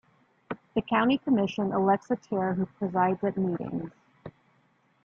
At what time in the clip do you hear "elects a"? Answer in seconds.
1.71-2.15